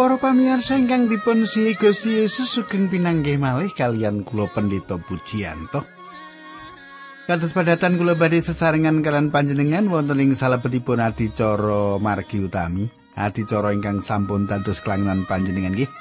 [0.00, 5.84] Para pamirsa ingkang dipun sihi Gusti Yesus sugeng pinanggih malih kalian kula Pendeta Pujiyanto.
[7.28, 14.00] Kados padatan kula badhe sesarengan kalian panjenengan wonten ing salebetipun adicara margi utami, adicara ingkang
[14.00, 15.92] sampun dados kelangenan panjenengan nggih.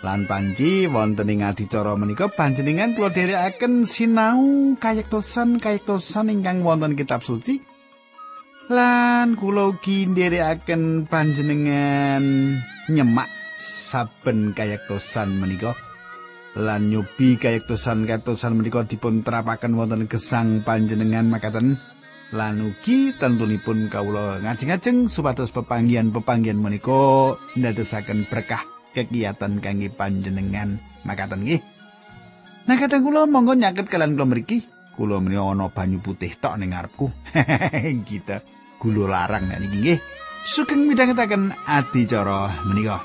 [0.00, 7.20] Lan panji wonten ing adicara menika panjenengan kula dherekaken sinau kayektosan kayektosan ingkang wonten kitab
[7.20, 7.60] suci.
[8.72, 12.24] Lan kula ugi nderekaken panjenengan
[12.92, 15.72] nyemak saben kayektosan menika.
[16.52, 21.80] Lan nyobi kayektosan-kayektosan menika dipun terapaken wonten gesang panjenengan makaten.
[22.32, 28.64] Lan ugi tentunipun kawula ngajeng-ajeng supados pepanggihan-pepanggihan menika ndadosaken berkah
[28.96, 31.60] kegiatan kangge panjenengan makaten nggih.
[32.68, 34.64] Nah kadang kula monggo nyaket kalian kula mriki.
[34.92, 37.08] Kula menika ana banyu putih tok ning ngarepku.
[38.08, 38.44] Kita
[38.80, 39.96] gula larang nek niki
[40.42, 42.98] sugeng midhangetaken adicara menika.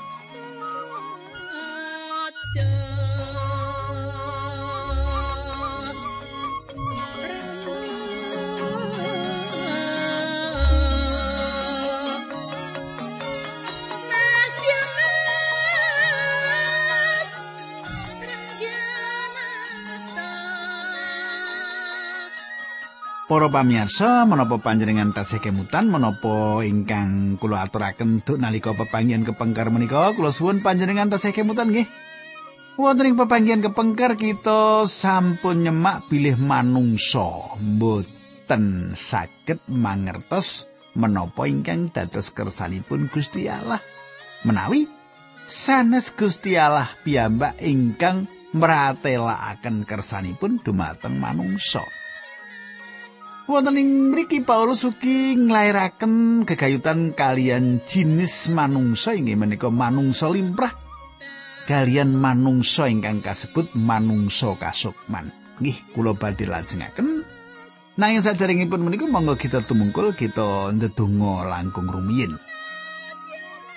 [23.28, 30.16] Para pamirsa, menapa panjenengan tasih kemutan menapa ingkang kula aturaken duk nalika pepanggihan kepengker menika,
[30.16, 31.84] kula suwun panjenengan tasih kemutan nggih.
[32.80, 40.64] Wonten ing pepanggihan kepengker kita sampun nyemak bilih manungsa mboten saged mangertos
[40.96, 43.84] menapa ingkang dados kersanipun Gusti Allah.
[44.48, 44.88] Menawi
[45.44, 48.24] sanes Gusti Allah piyambak ingkang
[48.56, 51.97] mratelakaken kersanipun dumateng manungsa.
[53.48, 60.76] Wonten ing mriki Paulus ugi nglairaken gegayutan kalian jinis manungsa inggih menika manungsa limrah
[61.64, 65.32] kalian manungsa ingkang kasebut manungsa kasukman.
[65.64, 67.24] Nggih, kula badhe lajengaken.
[67.96, 72.36] Nanging saderengipun menika monggo kita tumungkul kita ndedonga langkung rumiyin.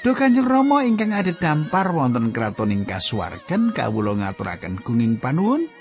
[0.03, 5.71] Duh Kanjeng Rama ingkang ada dampar wonten kraton ing kasuwargan kawula ngaturaken gunging panuwun.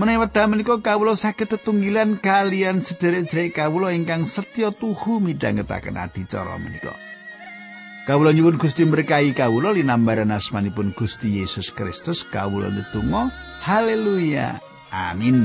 [0.00, 6.96] Menawi wekdal menika kawula saged tetunggilan kalian sederek-sederek kawula ingkang setya tuhu midhangetaken adicara menika.
[8.08, 13.28] Kawula nyuwun Gusti berkahi kawula linambaran asmanipun Gusti Yesus Kristus kawula ndedonga
[13.60, 14.56] haleluya
[14.88, 15.44] amin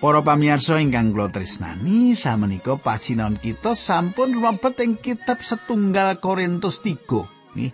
[0.00, 6.96] Para pamirsa ingkang kula tresnani, samenika pasinaon kita sampun mlebet ing kitab setunggal Korintus 3.
[7.60, 7.68] Nih,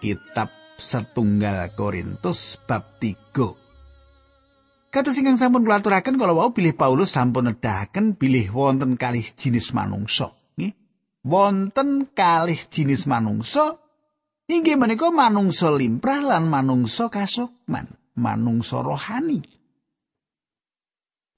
[0.00, 0.48] kitab
[0.80, 4.88] setunggal Korintus bab 3.
[4.88, 9.76] Kata ingkang sampun kula aturaken kalau wau bilih Paulus sampun nedahaken bilih wonten kalih jinis
[9.76, 10.32] manungsa.
[10.56, 10.72] Nih,
[11.28, 13.76] wonten kalih jinis manungsa
[14.48, 19.59] inggih menika manungsa limprah lan manungsa kasukman, manungsa rohani.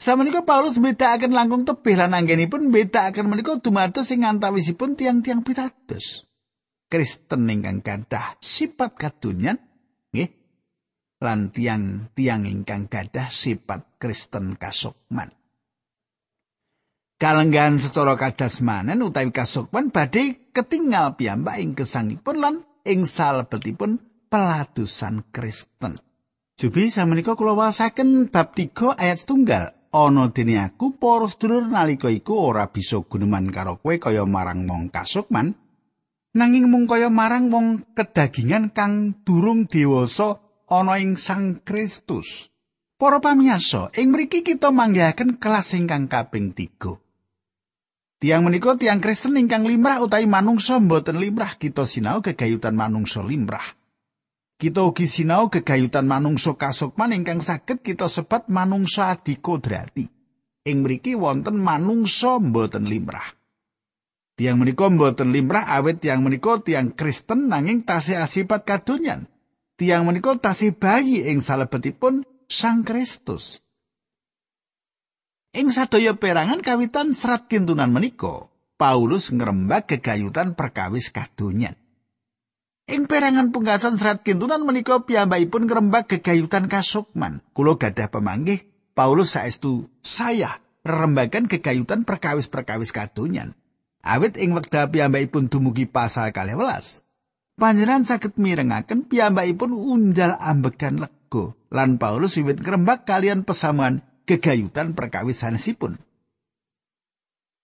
[0.02, 6.26] Samenika Paulus mbedakaken langkung tebih lan anggenipun mbedakaken menika dumados ing antawisipun tiang-tiang pitados.
[6.90, 9.62] Kristen ingkang gadah sifat kadunyan
[10.10, 10.26] nggih
[11.22, 15.30] lan tiang-tiang ingkang gadah sifat Kristen kasukman.
[17.22, 26.03] Kalenggahan secara kadasmanen utawi kasukman badhe ketinggal piyambak ing gesangipun lan ing salebetipun peladusan Kristen.
[26.59, 32.50] Jubi samenika kula wasaken bab 3 ayat setunggal ana dene aku para sedulur nalika iku
[32.50, 35.53] ora bisa guneman karo kowe kaya marang wong kasukman
[36.33, 40.41] nanging mung kaya marang wong kedagingan kang durung dewasa
[40.72, 42.48] ana ing Sang Kristus.
[42.97, 48.22] Para pamirsa, ing mriki kita manggihaken kelas ingkang kaping 3.
[48.22, 53.81] Tiang menika tiang Kristen ingkang limrah utawi manungsa mboten limrah kita sinau kegayutan manungsa limrah.
[54.62, 60.06] Kita ugi sinau gegayutan manungsa kasukman ingkang saged kita sebat manungsa adikodrati.
[60.62, 63.26] Ing mriki wonten manungsa mboten limrah.
[64.38, 69.26] Tiang menika mboten limrah awet tiang menika tiang Kristen nanging tasih asipat kadonyan.
[69.74, 73.58] Tiang menika tasih bayi ing salebetipun Sang Kristus.
[75.58, 78.47] Ing sadaya perangan kawitan serat kintunan menika,
[78.78, 81.74] Paulus ngrembak gegayutan perkawis kadonyan.
[82.90, 87.38] Ing perangan pungkasan serat kintunan menika piyambakipun ngrembak gegayutan kasukman.
[87.54, 93.54] Kulo gadah pemanggih Paulus saestu saya rembagan gegayutan perkawis-perkawis kadonyan.
[94.02, 97.06] Awit ing wekdal piyambakipun dumugi pasal 12.
[97.54, 106.02] panjenengan saged mirengaken piyambakipun unjal ambegan lega lan Paulus wiwit ngrembak kalian pesamuan gegayutan perkawisanesipun.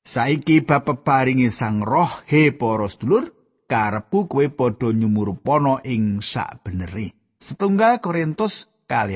[0.07, 3.35] Saiki bab peparingi Sang Roh he para sedulur
[3.69, 7.13] karepku kowe padha nyumurupana ing sak beneri.
[7.39, 9.15] Setunggal Korintus kali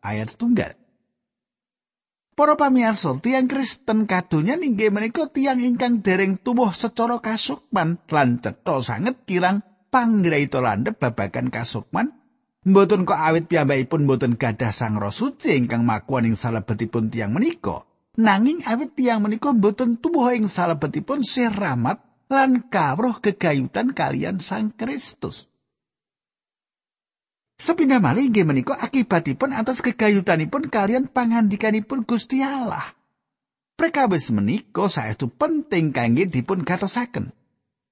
[0.00, 0.78] ayat setunggal.
[2.38, 8.78] Para pamirsa, tiang Kristen kadonya inggih menika tiang ingkang dereng tubuh secara kasukman lan cetha
[8.78, 12.14] sanget kirang panggraita landhep babagan kasukman.
[12.62, 17.82] Mboten kok awit piyambakipun mboten gadah sang roh suci ingkang makuan ing salebetipun tiang menika.
[18.22, 25.48] Nanging awit tiang menika mboten tubuh ing salebetipun siramat lan kawruh gegayutan kalian sang Kristus.
[27.58, 32.94] Sepindah malih inggih menika akibatipun atas kegayutanipun kalian pangandikanipun Gusti Allah.
[33.74, 37.34] Prekawis menika saestu penting kangge dipun gatosaken.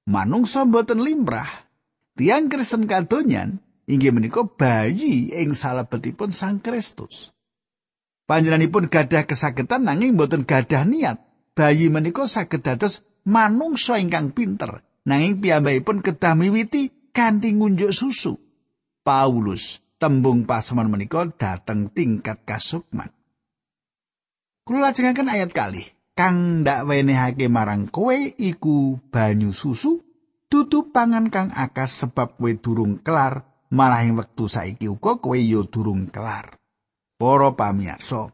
[0.06, 1.66] Manungsa boten limrah.
[2.14, 3.58] Tiang Kristen kadonyan
[3.90, 7.34] inggih menika bayi ing salebetipun Sang Kristus.
[8.30, 11.18] Panjenenganipun gadah kesagetan nanging boten gadah niat.
[11.58, 14.80] Bayi menika saged dados manungsa ingkang pinter.
[15.06, 18.34] Nanging piyambakipun kedah miwiti kanthi ngunjuk susu.
[19.06, 23.14] Paulus tembung paseman menika dateng tingkat kasukman.
[24.66, 25.86] Kula lajengaken ayat kali.
[26.16, 30.00] Kang ndak wenehake marang kowe iku banyu susu,
[30.48, 35.68] tutu pangan kang akas sebab kowe durung kelar, malah ing wektu saiki uga kowe yo
[35.68, 36.56] durung kelar.
[37.20, 38.32] Para pamirsa,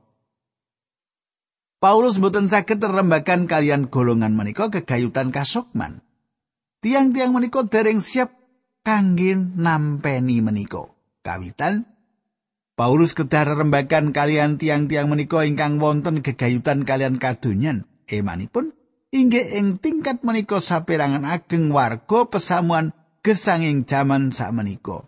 [1.82, 5.98] Paulus mboten saged terembakan kalian golongan menika kegayutan kasukman.
[6.78, 8.30] Tiang-tiang menika dereng siap
[8.86, 10.94] kangge nampeni menika.
[11.26, 11.90] Kawitan
[12.78, 17.90] Paulus kedah rembakan kalian tiang-tiang menika ingkang wonten gegayutan kalian kadonyan.
[18.06, 18.70] Emanipun
[19.10, 22.94] inggih ing tingkat menika saperangan ageng warga pesamuan
[23.26, 25.02] gesanging jaman sak menika.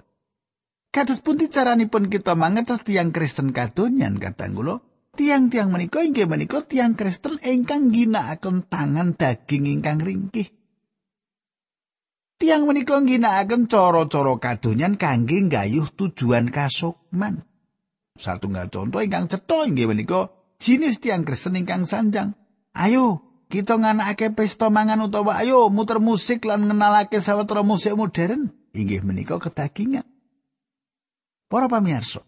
[0.91, 4.83] Kados pundi caranipun kita mangertos tiang Kristen kadonyan kadang kula?
[5.15, 10.51] Tiang-tiang menika inggih menika tiang Kristen ingkang ginakaken tangan daging ingkang ringkih.
[12.35, 17.47] Tiang menika ngginakaken cara-cara kadonyan kangge nggayuh tujuan kasukman.
[18.19, 22.35] Satunggal contoh ingkang cetha inggih menika jinis tiang Kristen ingkang sanjang.
[22.75, 23.23] Ayo
[23.55, 29.39] kita nganakake pesta mangan utawa ayo muter musik lan ngenalake sawetara musik modern inggih menika
[29.39, 30.03] kedagingan.
[31.47, 32.27] Para pamirsa,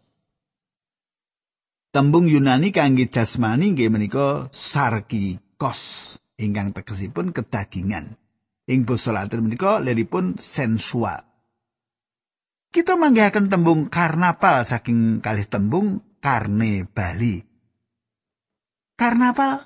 [1.96, 5.81] tembung Yunani kangge jasmani inggih menika sarkikos
[6.37, 8.20] ingkang tegesipun kedagingan.
[8.66, 11.22] ing basa Latin menika leripun sensual.
[12.75, 17.40] Kita manggihaken tembung karnaval saking kalih tembung karne Bali.
[18.98, 19.64] Karnaval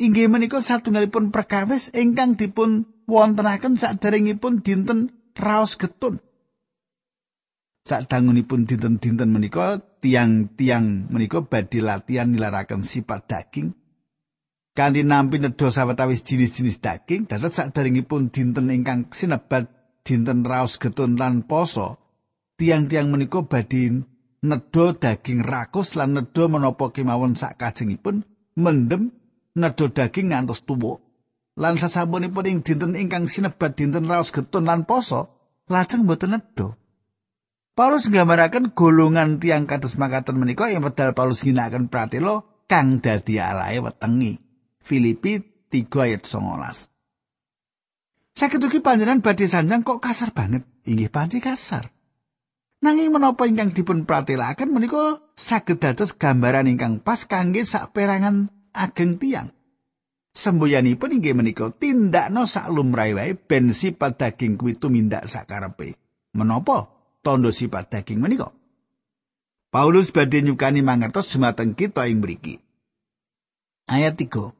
[0.00, 6.22] inggih menika satunggalipun perkawis ingkang dipun wontenaken saderengipun dinten raos getun.
[7.82, 13.70] Sadangunipun dinten-dinten menika tiang-tiang menika badhe latihan nilaraken sifat daging.
[14.74, 19.70] Kanthi nampi nedha sawetawis jinis-jinis daging dados sadaringipun dinten ingkang sinebat
[20.02, 22.00] dinten raos getun lan poso
[22.56, 24.02] tiang-tiang menika badhe
[24.42, 28.24] nedha daging rakus lan nedha menapa kemawon sak kajengipun
[28.56, 29.12] mendem
[29.54, 30.98] nedha daging ngantos tuwa
[31.60, 35.36] lan sasampunipun ing dinten ingkang sinebat dinten raos getun lan poso
[35.68, 36.80] lajeng boten nedha
[37.72, 43.80] Paulus nggambaraken golongan tiang kados makaten menika yang wedal Paulus ginakaken pratela kang dadi alae
[43.80, 44.36] wetengi.
[44.84, 45.40] Filipi
[45.72, 46.92] 3 ayat 19.
[48.36, 50.68] Sakit ugi panjenengan badhe sanjang kok kasar banget.
[50.84, 51.88] Inggih panci kasar.
[52.84, 59.48] Nanging menapa ingkang dipun pratelaken menika saged dados gambaran ingkang pas kangge saperangan ageng tiang.
[60.36, 65.96] Semboyanipun inggih menika tindakno sak lumrahe wae ben sifat daging kuwi tumindak sakarepe.
[66.36, 68.50] Menapa tondo sifat daging menika?
[69.72, 72.60] Paulus badhe nyukani mangertos dumateng kita ing mriki.
[73.88, 74.52] Ayat 3.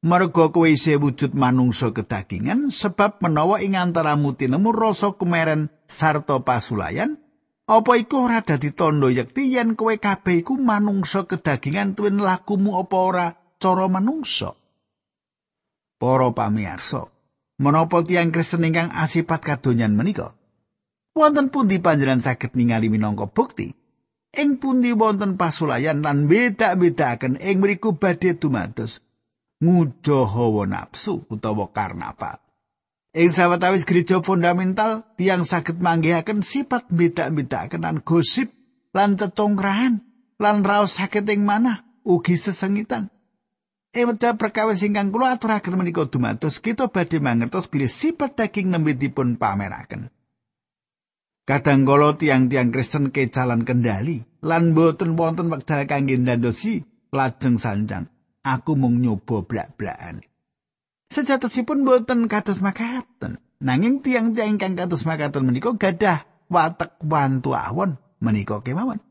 [0.00, 7.20] Merga kowe isih wujud manungsa kedagingan sebab menawa ing antaramu tinemu rasa kemeren sarta pasulayan
[7.68, 12.96] apa iku ora dadi tandha yekti yen kowe kabeh iku manungsa kedagingan tuwin lakumu apa
[12.96, 13.26] ora
[13.60, 14.56] cara manungsa
[16.00, 17.12] Para pamirsa
[17.60, 20.32] menapa tiyang Kristen ingkang asipat kadonyan menika
[21.16, 23.74] wonten pundi panjenengan saged ningali minangka bukti
[24.34, 29.02] ing pundi wonten pasulayan lan beda-bedaken ing mriku badhe dumados
[30.08, 32.40] hawa nafsu utawa karnaval.
[33.10, 38.54] Ing sawetawis gereja fundamental tiang saged manggihaken sifat beda-bedakaken lan gosip
[38.94, 39.98] lan cecongkrahan
[40.38, 43.10] lan raos sakit ing manah ugi sesengitan.
[43.90, 49.34] Eweda perkawis ingkang kula aturaken menika dumados kita badhe mangertos bilih sifat daging nembe dipun
[49.34, 50.14] pameraken.
[51.48, 58.06] Kadangkala tiang-tiang Kristen kecalan kendali lan boten wonten wekdal kangge ndandosi lajeng sanjang.
[58.40, 60.24] Aku mung nyoba blak-blakan.
[61.12, 63.42] Sejatosipun boten kados makaten.
[63.60, 69.04] Nanging tiang-tiang ingkang kados makaten menika gadah watek wantu awon menika kemawon.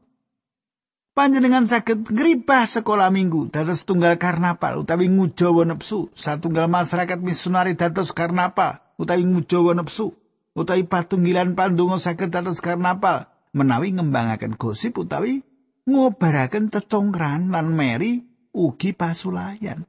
[1.13, 8.15] Panjenengan saged ngribah sekolah minggu dados tunggal karnapal utawi ngujawa nepsu, satunggal masyarakat misionari dados
[8.15, 10.15] karnapal utawi ngujawa nepsu.
[10.58, 15.41] Utawi patunggilan pandonga saged dados karnapal menawi ngembangaken gosip utawi
[15.89, 18.22] ngobaraken cecongkran lan meri
[18.53, 19.86] ugi pasulayan.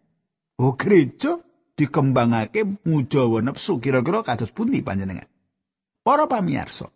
[0.60, 1.40] Oh gereja
[1.76, 5.28] dikembangake ngujawa nepsu kira-kira kados pundi panjenengan.
[6.00, 6.88] Para pamirsa,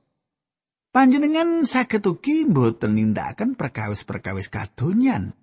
[0.93, 5.37] panjenengan saged ugi mboten nindakaken perkawis-perkawis kadonyan.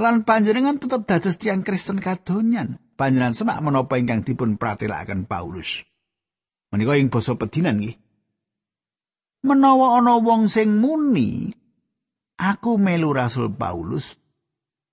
[0.00, 2.80] Lan panjenengan tetep dados tiang Kristen kadonyan.
[2.96, 5.84] Panjenengan semak menapa ingkang dipun pratelakaken Paulus.
[6.70, 7.98] Menika ing basa pedinan nggih.
[9.46, 11.50] Menawa ana wong sing muni
[12.36, 14.20] aku melu Rasul Paulus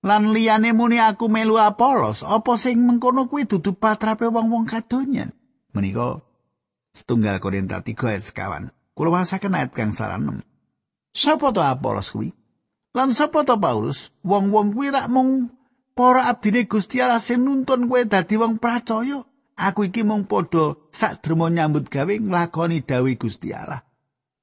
[0.02, 5.34] lan liyane muni aku melu Apolos, apa sing mengkono kuwi dudu patrape wong-wong kadonyan?
[5.74, 6.22] Menika
[6.94, 8.64] setunggal Korinta 3 ayat sekawan.
[8.94, 10.42] Kula wasaken ayat kang salam.
[11.14, 12.34] Sapa to Apolos kuwi?
[12.96, 14.14] Lan sapa to Paulus?
[14.24, 15.52] Wong-wong kuwi rak mung
[15.92, 19.27] para abdine Gusti Allah sing nuntun kowe dadi wong percaya.
[19.58, 23.82] Aku iki mung padha sadremo nyambut gawe nglakoni dawuh Gusti Allah.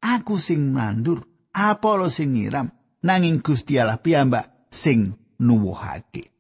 [0.03, 1.24] Aku sing nandur,
[1.55, 2.67] Apollo sing nyiram,
[3.00, 6.36] nanging Gusti Allah piyambak sing nuwuhake.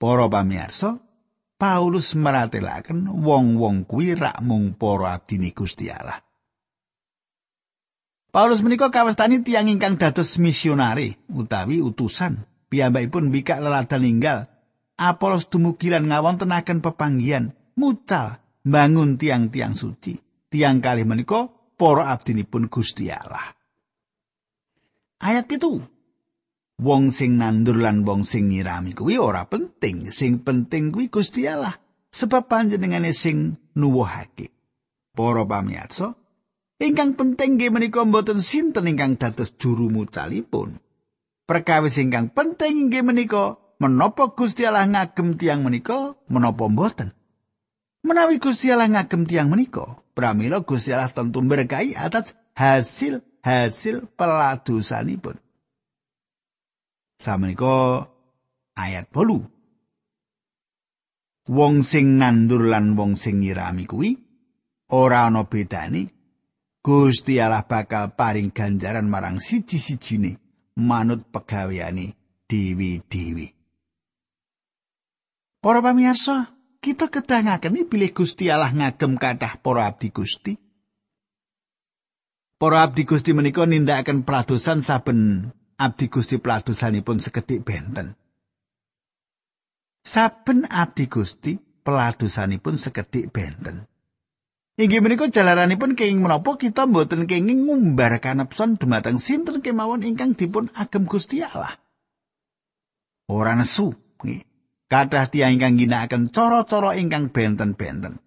[0.00, 0.96] Para pamirsa,
[1.60, 6.24] Paulus meratelaken wong-wong kuwi rak mung para abdine Gusti Allah.
[8.32, 12.48] Paulus menika kawastani tiyang ingkang dados misionari utawi utusan.
[12.72, 14.51] Piyambakipun bikak leladan ninggal
[15.02, 20.14] Apolos dumugilan ngawontenaken pepanggihan mucal bangun tiang-tiang suci.
[20.46, 23.50] Tiang kali menika para abdinipun Gusti Allah.
[25.18, 25.82] Ayat itu
[26.82, 31.78] Wong sing nandur lan wong sing nyirami kuwi ora penting, sing penting kuwi Gusti Allah.
[32.10, 34.50] Sebab panjenengane sing nuwuhake.
[35.14, 36.18] Para pamirsa,
[36.82, 40.82] ingkang penting nggih menika mboten sinten ingkang dados juru mucalipun.
[41.46, 46.14] Perkawis ingkang penting nggih menika menapa Gusti Allah ngagem tiang menika?
[46.30, 47.10] Menapa mboten?
[48.06, 55.36] Menawi Gusti Allah ngagem tiang menika pramila Gusti Allah tentu berkahi atas hasil hasil peladosanipun.
[57.18, 58.06] Samenika
[58.78, 59.42] ayat bolu.
[61.50, 64.14] Wong sing nandur lan wong sing nyirami kuwi
[64.94, 66.06] ora ana bedane.
[66.82, 70.34] Gusti Allah bakal paring ganjaran marang siji-sijine
[70.82, 72.18] manut pegaweane
[72.50, 73.61] dewi-dewi.
[75.62, 80.58] Para pamirsa, kita kedangaken pilih Gusti Allah ngagem kathah para abdi Gusti.
[82.58, 88.18] Para abdi Gusti menika nindakaken peladosan saben abdi Gusti peladosanipun sekedhik benten.
[90.02, 91.54] Saben abdi Gusti
[91.86, 93.86] peladosanipun sekedhik benten.
[94.82, 100.74] Inggih menika jalaranipun kenging menapa kita mboten kenging ngumbar kanepson dumateng sinten kemawon ingkang dipun
[100.74, 101.78] agem Gusti Allah.
[103.30, 104.51] Ora nesu, nggih.
[104.92, 108.20] Kathah tiyang ingkang ginakaken cara-cara ingkang benten-benten.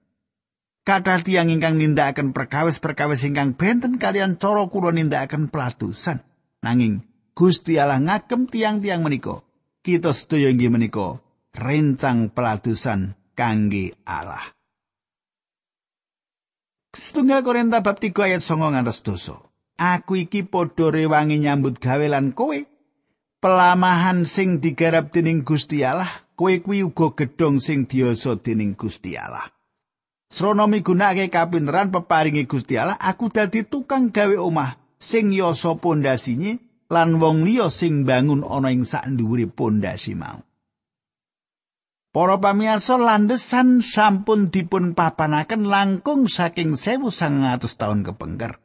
[0.81, 6.25] Kathah tiyang ingkang nindakaken perkawis-perkawis ingkang benten kalian cara kula nindakaken pelatusan.
[6.65, 7.05] Nanging
[7.37, 9.45] Gusti Allah ngagem tiang-tiang menika.
[9.85, 11.21] Kita sedaya inggih menika
[11.53, 14.41] rencang pelatusan kangge Allah.
[16.97, 19.37] Setunggal Korinta bab 3 ayat 9 ngantos dosa.
[19.77, 22.57] Aku iki padha rewangi nyambut gawe lan kowe.
[23.43, 29.49] Pelamahan sing digarap dening Gusti Allah kowe kuwi uga gedhong sing diasa dening Gusti Allah.
[30.29, 36.59] Srana migunakake kapinteran peparingi Gusti Allah, aku dadi tukang gawe omah sing yasa pondasine
[36.91, 40.43] lan wong liya sing bangun ana ing sak nduwure pondasi mau.
[42.15, 48.55] Para pamirsa landesan sampun dipun papanaken langkung saking 1900 taun kepengker.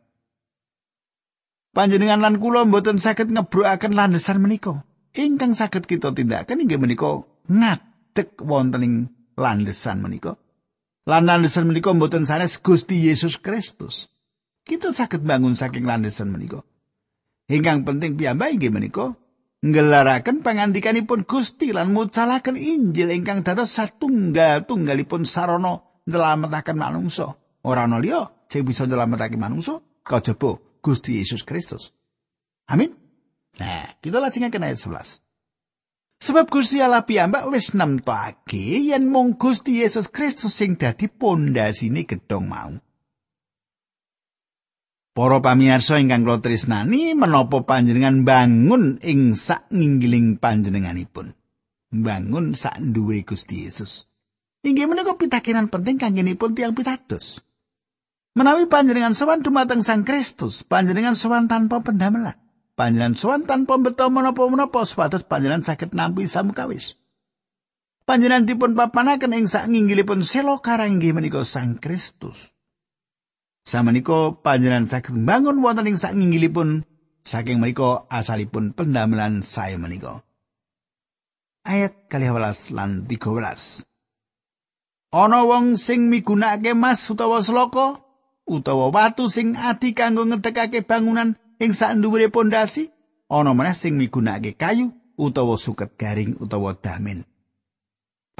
[1.74, 4.86] Panjenengan lan kula mboten saged ngebrokaken landesan menika.
[5.14, 8.94] Ingkang saged kita tindakaken inggih menika ngadeg wonten ing
[9.34, 10.38] landesan menika.
[11.10, 14.06] Lan landesan menika mboten sanes Gusti Yesus Kristus.
[14.62, 16.62] Kita saged bangun saking landesan menika.
[17.50, 19.18] Ingkang penting piyambak inggih menika
[19.60, 27.34] nggelaraken pangandikanipun Gusti lan mucalaken Injil ingkang dados satunggal-tunggalipun sarana nyelametaken manungsa.
[27.66, 31.92] Ora ana liya sing bisa nyelametaken manungsa kajaba Gusti Yesus Kristus.
[32.70, 32.94] Amin.
[33.58, 35.29] Nah, kita lajengaken ayat 11.
[36.20, 42.44] Sebab Gusti Allah piyambak wis nemtokake yen mung Gusti Yesus Kristus sing dadi pondasine gedhong
[42.44, 42.76] mau.
[45.16, 51.34] Para pamirsa ingkang kula tresnani, menapa panjenengan bangun ing sak nginggiling panjenenganipun?
[51.90, 54.06] Bangun sak nduwe Gusti Yesus.
[54.60, 57.42] Inggih menika pitakenan penting kanggenipun tiang pitados.
[58.36, 62.38] Menawi panjenengan sowan dumateng Sang Kristus, panjenengan sowan tanpa pendamelan.
[62.80, 66.96] Panjenengan sowan tanpa beto menapa-menapa supados panjenengan saged nampi samukawis.
[68.08, 72.56] Panjenengan dipun papanaken ing sak nginggilipun selo karang inggih menika Sang Kristus.
[73.68, 76.88] Samenika panjenengan saged bangun wonten ing sak nginggilipun
[77.20, 80.24] saking menika asalipun pendamelan saya menika.
[81.68, 83.84] Ayat 12 lan 13.
[85.12, 88.00] Ana wong sing migunakake mas utawa sloka
[88.48, 92.88] utawa watu sing adi kanggo ngedekake bangunan ing sak dhuwure pondasi,
[93.28, 94.90] ana meneh sing migunakake kayu
[95.20, 97.28] utawa suket garing utawa damen.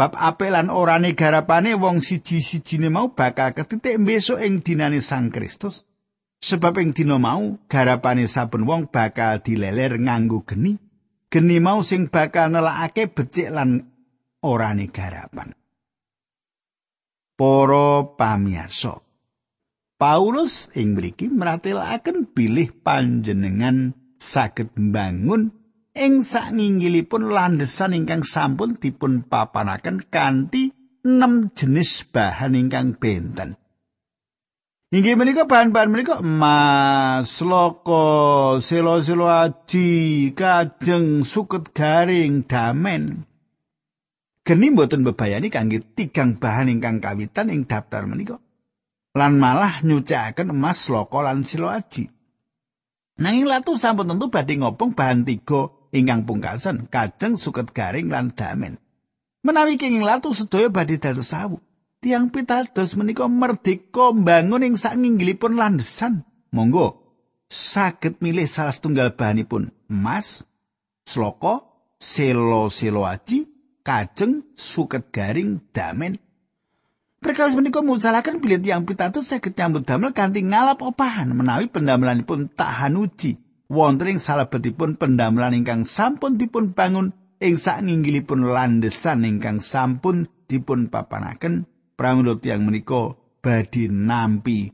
[0.01, 5.85] Bab apik lan orane garapane wong siji-sijine mau bakal ketitik besok ing dinane Sang Kristus.
[6.41, 10.81] Sebab ing dina mau garapane saben wong bakal dileler nganggo geni.
[11.29, 13.93] Geni mau sing bakal nelakake becik lan
[14.41, 15.53] orane garapan.
[17.37, 19.05] Para pamirsa,
[20.01, 25.53] Paulus ing mriki meratelaken bilih panjenengan saged mbangun
[25.93, 30.73] ing saknginggilipun landesan ingkang sampun dipun papanaken kanthi
[31.05, 33.61] enam jenis bahan ingkang benten.
[34.89, 43.29] Inggih menika bahan-bahan menika emas, loko, selo-selo aji, kajeng, suket garing, damen.
[44.43, 48.41] Geni mboten bebayani kangge tigang bahan ingkang kawitan ing daftar menika.
[49.17, 52.07] Lan malah nyucikaken emas loko lan silo aji.
[53.21, 58.81] Nanging latu sampun tentu badhe ngopong bahan tiga ingkang pungkasan, kajeng suket garing lan damen.
[59.45, 61.61] Menawi kenging latu sedaya badhe dados sawu.
[62.01, 66.25] Tiang pitados menika merdeka mbangun ing sakinggilipun landesan.
[66.49, 67.01] Monggo
[67.51, 70.47] saged milih salah setunggal bahanipun emas,
[71.05, 71.69] sloko,
[72.01, 73.45] selo-selo aji,
[73.85, 76.17] kajeng suket garing damen.
[77.21, 82.97] Perkawis menika musalaken bilih tiyang pitados saged nyambut damel kanthi ngalap opahan menawi pendamelanipun tahan
[82.97, 83.37] uji
[83.69, 91.69] wonten ing salebetipun pendamelan ingkang sampun dipun bangun ing sakinggilipun landesan ingkang sampun dipun papanaken
[91.93, 93.13] pramila tiyang menika
[93.45, 94.73] badhe nampi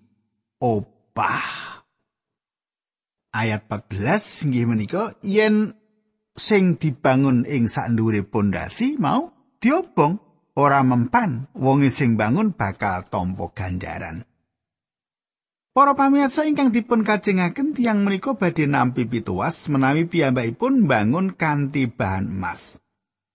[0.63, 1.83] opah.
[3.35, 5.75] Ayat 14 inggih menika yen
[6.39, 7.91] sing dibangun ing sak
[8.31, 10.26] pondasi mau diobong
[10.57, 14.25] ora mempan wong sing bangun bakal tampa ganjaran.
[15.77, 22.33] Para pamirsa ingkang dipun kajengaken tiang menika badhe nampi pituas menawi piyambakipun bangun kanthi bahan
[22.33, 22.81] emas.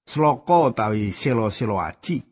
[0.09, 2.25] Sloko utawi selo-selo aji.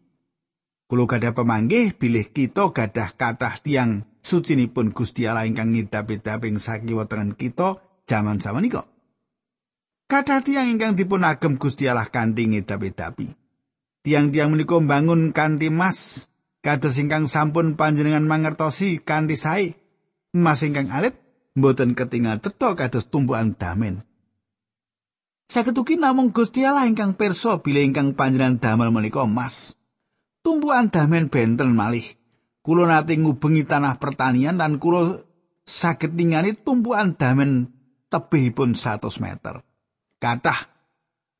[0.89, 7.05] Kulo gadah pemanggih bilih kita gadah kathah tiang sucinipun Gusti Allah ingkang ngidap-idap ing sakiwa
[7.05, 7.77] tengen kita
[8.09, 8.89] jaman samenika.
[10.09, 13.48] Kathah tiang ingkang dipun agem Gusti Allah kanthi ngidap-idapi.
[14.03, 16.29] Tiang-tiang menika mbangun kanthi mas
[16.63, 19.67] kados ingkang sampun panjenengan mangertosi kanthi sae
[20.35, 21.15] mas ingkang alit
[21.55, 24.07] mboten ketinggal cetha kados tumbuhan damen
[25.49, 29.73] Saketuki namung Gusti Allah ingkang pirsa bilih ingkang panjenengan damel menika emas.
[30.45, 32.05] Tumbuhan damen benten malih.
[32.61, 35.25] Kulo nate ngubengi tanah pertanian dan kulo
[35.65, 37.73] saged ningali tumbuhan damen
[38.13, 39.65] tebihipun 100 meter.
[40.21, 40.69] Kathah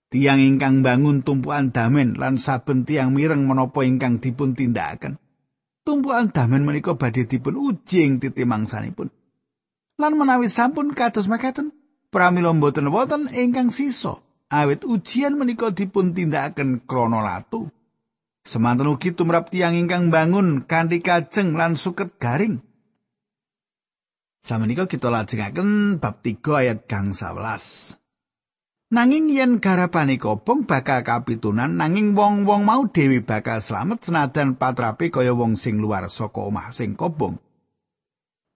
[0.09, 5.21] tiang ingkang bangun tumpuan damen lan saben tiang mireng menapa ingkang dipun tindakaken.
[5.85, 9.09] Tumpuan damen menika badhe dipun uji ing titi mangsanipun.
[10.01, 11.73] Lan menawi sampun kados makaten,
[12.09, 14.17] pramila boten wonten ingkang sisa.
[14.49, 17.69] Awit ujian menika dipun tindakaken krana latu.
[18.41, 22.65] Semanten ugi tumrap tiang ingkang bangun kanthi kajeng lan suket garing.
[24.41, 27.98] Samenika kita lajengaken bab 3 ayat gang 11.
[28.89, 31.78] Nanging yen garapane kobong bakal kapitunan.
[31.78, 36.97] Nanging wong-wong mau dewi bakal slamet senajan patrape kaya wong sing luar saka omah sing
[36.97, 37.38] kobong.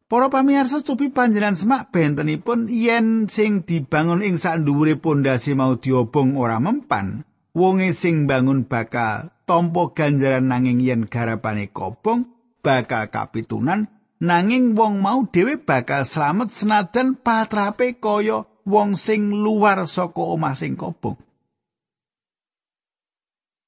[0.10, 6.34] Para pamirsa cupi panjenengan semak bentenipun yen sing dibangun ing sak dhuwure pondasi mau diobong
[6.34, 7.22] ora mempan,
[7.54, 10.50] wonge sing bangun bakal tampa ganjaran.
[10.50, 12.26] Nanging yen garapane kobong
[12.66, 13.86] bakal kapitunan.
[14.18, 20.76] Nanging wong mau dhewe bakal slamet senajan patrape kaya wong sing luar saka omah sing
[20.80, 21.20] kobong.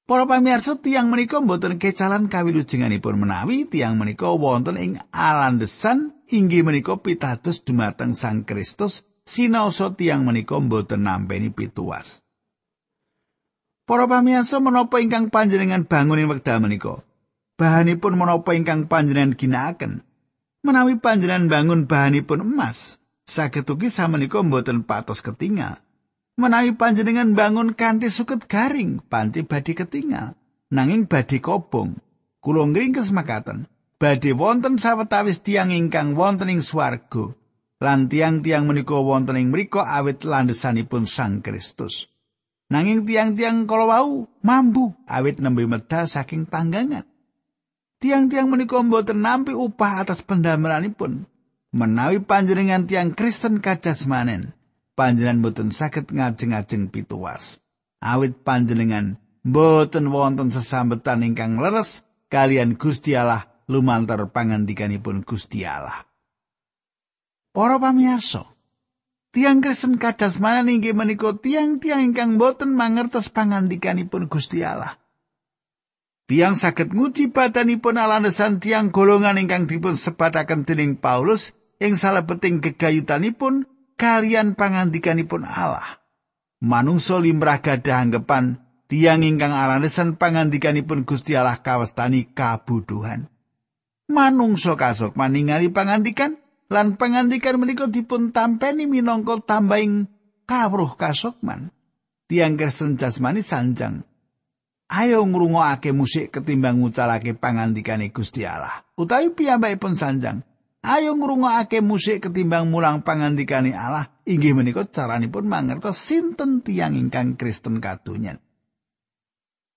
[0.06, 6.94] Para pamirsa tiang menika mboten kecalan kawilujenganipun menawi tiang menika wonten ing alandesan inggih menika
[7.02, 12.22] pitados dumateng Sang Kristus sinaosa tiang menika mboten nampeni pituas.
[13.82, 17.02] Para pamirsa menapa ingkang panjenengan bangun ing wekdal menika?
[17.58, 20.06] Bahanipun menapa ingkang panjenengan ginakaken?
[20.62, 25.82] Menawi panjenengan bangun bahanipun emas, saged ugi samenika mboten patos ketingal.
[26.38, 30.38] Menawi panjenengan bangun kanthi suket garing, panci badhe ketingal.
[30.70, 31.98] Nanging badhe kobong.
[32.40, 33.66] Kula ngringkes makaten,
[33.98, 37.34] badhe wonten sawetawis tiang ingkang wonten ing swarga.
[37.76, 42.08] Lan tiang-tiang menika wonten ing mriku awit landhesanipun Sang Kristus.
[42.72, 47.04] Nanging tiang-tiang kala wau mambu awit nembe medal saking panggangan.
[48.00, 51.28] Tiang-tiang menika mboten nampi upah atas pendamelanipun.
[51.76, 54.56] Menawi panjenengan tiang Kristen kajasmanen,
[54.96, 57.60] panjenengan mboten saged ngajeng-ajeng pituwas.
[58.00, 66.08] Awit panjenengan mboten wonten sesambetan ingkang leres kalian Gusti Allah lumantar pangandikanipun Gusti Allah.
[67.52, 68.48] Para pamirsa,
[69.36, 74.96] tiang Kristen kajasmanen inggih menika tiang-tiang ingkang mboten mangertos pangandikanipun Gusti Allah.
[76.24, 83.68] Tiang saged nguji badanipun alanesan tiang golongan ingkang dipun sebataken dening Paulus ing salebeting gegayutanipun
[83.96, 86.00] kalian pangandikanipun Allah.
[86.60, 93.28] Manungsa limrah gadah anggapan tiang ingkang alanesan pangandikanipun Gusti Allah kawestani kabuduhan.
[94.06, 96.38] Manungsa kasok maningali pangandikan
[96.70, 100.08] lan pangandikan menika dipun tampeni minangka tambahing
[100.48, 101.74] kawruh kasokman.
[102.26, 104.02] Tiang Kristen jasmani sanjang
[104.90, 108.86] ayo ngrungokake musik ketimbang ngucalake pangandikane Gusti Allah.
[108.94, 110.46] Utawi piyambakipun sanjang,
[110.86, 114.06] ayo ngrungokake musik ketimbang mulang pangandikane Allah.
[114.26, 118.38] Inggih menika caranipun mangertos sinten tiyang ingkang Kristen kadonyan.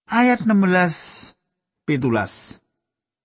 [0.10, 1.38] Ayat 16
[1.86, 2.62] pitulas.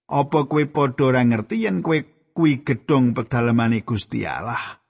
[0.05, 1.97] Apa kowe padha ora ngerti yen kowe
[2.37, 4.85] kuwi gedhong pedalemane Gusti Allah?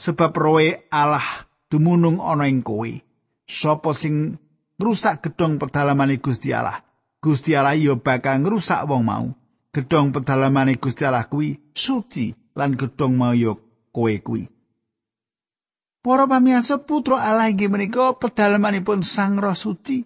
[0.00, 2.88] Sebab roe Allah dumunung ana ing kowe.
[3.44, 4.40] Sapa sing
[4.80, 6.80] ngrusak gedhong pedalamane Gusti Allah.
[7.20, 9.28] Gusti Allah yo bakal ngrusak wong mau.
[9.76, 13.60] Gedhong pedalamane Gusti Allah kuwi suci lan gedhong mau yo
[13.92, 14.48] kowe kuwi.
[16.00, 20.00] Para pamirsa putra Allah inggih menika pedalamanipun Sang Roh Suci.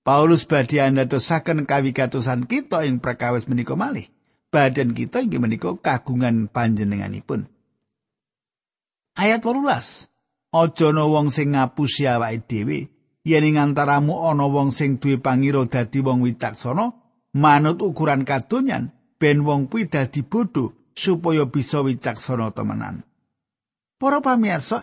[0.00, 4.08] Paulus badhe andadosaken kawigatosan kita ing prakawis menika malih.
[4.48, 7.52] Badan kita inggih menika kagungan panjenenganipun.
[9.20, 10.08] Ayat 18.
[10.56, 12.88] Aja ana wong sing ngapusi awake dhewe
[13.28, 16.96] yen ing antaramu ana wong sing duwe pangira dadi wong wicaksana
[17.36, 23.06] manut ukuran kadonyan ben wong kuwi dadi bodho supaya bisa wicaksana temenan
[24.02, 24.82] para pamirsa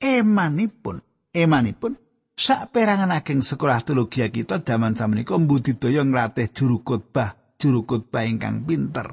[0.00, 1.04] emanipun
[1.36, 2.00] emanipun
[2.32, 8.64] sak perangan ageng sekolah teologi kita jaman samenika mbudidaya nglatih juru khotbah juru khotbah ingkang
[8.64, 9.12] pinter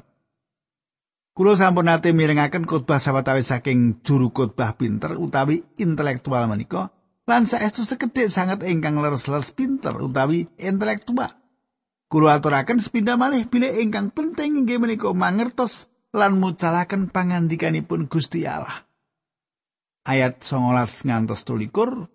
[1.38, 6.90] Kulo sampun nate mirengaken khotbah sawetawis saking juru khotbah pinter utawi intelektual menika
[7.30, 11.37] lan saestu sekedhik sangat ingkang leres-leres pinter utawi intelektual.
[12.08, 18.88] Kulo aturaken sepindah malih bilih ingkang penting inggih menika mangertos lan mucalaken pangandikanipun Gusti Allah.
[20.08, 22.08] Ayat 19 ngantos 21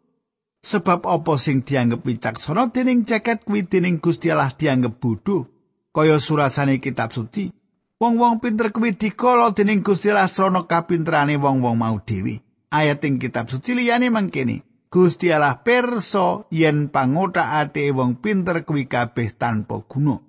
[0.65, 5.45] Sebab apa sing dianggep wicaksana dening jagat kuwi dening Gusti Allah dianggep bodho
[5.93, 7.53] kaya surasane kitab suci.
[8.01, 12.41] Wong-wong pinter kuwi dikala dening Gusti Allah srana kapinterane wong-wong mau dhewe.
[12.73, 14.72] Ayat ing kitab suci liyane mangkene.
[14.93, 20.21] Gusti Allah perso yen pangothakake wong pinter kuwi kabeh tanpa guna.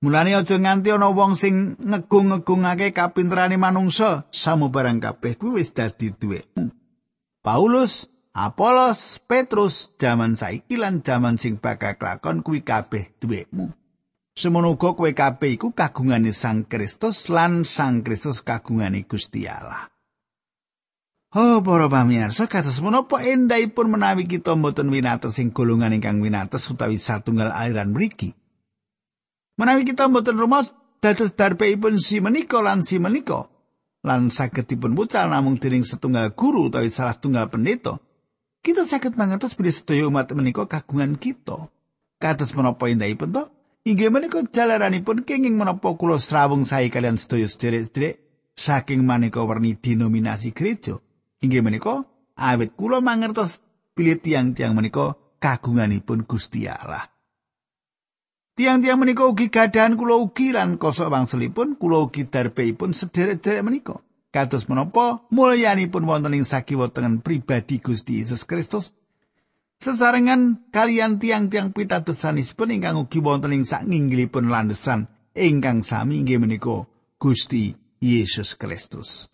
[0.00, 6.72] Mulane aja nganti ana wong sing ngegung-ngegungake kapinterane manungsa, samubarang kabeh kuwi wis dadi duwekmu.
[7.44, 13.68] Paulus, Apolos, Petrus, jaman saiki lan jaman sing bakal lakon kuwi kabeh duwekmu.
[14.32, 19.92] Semono uga kowe kabeh iku kagungane Sang Kristus lan Sang Kristus kagungane Gusti Allah.
[21.30, 26.98] Oh, para pamirsa, kados menapa endahipun menawi kita mboten winates sing golongan ingkang winates utawi
[26.98, 28.34] satunggal aliran mriki.
[29.54, 33.46] Menawi kita mboten rumus dados darpeipun si menika lan si menika
[34.02, 38.02] lan saged dipun pucal namung dening setunggal guru utawi salah setunggal pendeta.
[38.58, 41.70] Kita saged mangertos bilih sedaya umat menika kagungan kita.
[42.18, 43.46] Kados menapa endahipun to?
[43.86, 48.18] Inggih menika jalaranipun kenging menapa kula srawung sae kalian sedaya sederek-sederek
[48.58, 50.98] saking maneka werni denominasi gereja.
[51.40, 52.04] Inggih menika
[52.36, 53.64] awit kula mangertos
[53.96, 57.08] pilih tiang-tiang menika kagunganipun Gusti Allah.
[58.60, 63.96] Tiang-tiang menika ugi gadahan kula ugi lan kosok wangsulipun kula ugi darbeipun sederek-sederek menika.
[64.30, 68.94] Kados menapa mulyanipun wonten ing sakiwa tengen pribadi Gusti Yesus Kristus
[69.80, 76.84] sesarengan kalian tiang-tiang pitadosanipun ingkang ugi wonten ing sakinggilipun landesan ingkang sami inggih menika
[77.16, 79.29] Gusti Yesus Kristus.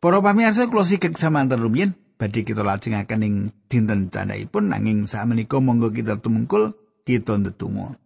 [0.00, 3.34] Para pamirsa kula sikek samanten rumiyin badhe kita lajengaken ing
[3.68, 6.72] dinten candhaipun nanging sakmenika monggo kita tumungkul
[7.04, 8.00] kita ndedonga.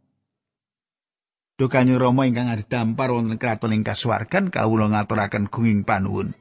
[1.54, 6.34] Duh Rama ingkang adidampar wonten kraton ing kasuwargan kawula ngaturaken gunging panuwun.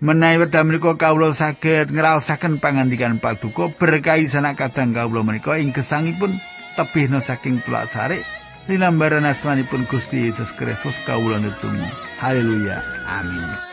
[0.00, 6.32] Menawi wedha menika kawula saged ngraosaken pangandikan paduka berkahi sanak kadang kawula menika ing gesangipun
[6.80, 8.24] tebihna saking tulak sare
[8.72, 11.76] linambaran asmanipun Gusti Yesus Kristus kawula nutung.
[12.16, 12.80] Haleluya.
[13.04, 13.65] Amin.